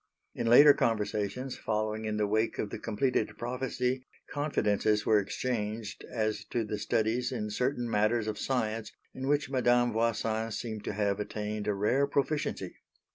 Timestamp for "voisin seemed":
9.93-10.83